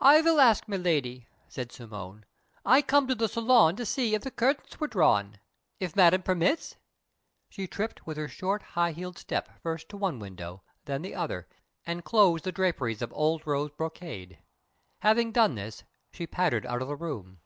[0.00, 2.24] "I will ask Miladi," said Simone.
[2.64, 5.40] "I came to the salon to see if the curtains were drawn.
[5.78, 6.76] If Madame permits!"
[7.50, 11.48] She tripped with her short, high heeled step first to one window, then the other,
[11.84, 14.38] and closed the draperies of old rose brocade.
[15.00, 15.84] Having done this,
[16.14, 17.42] she pattered out of the room.